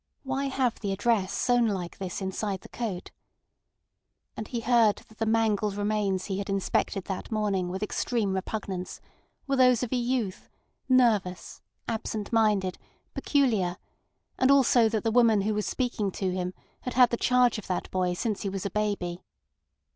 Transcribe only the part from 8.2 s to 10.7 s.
repugnance were those of a youth,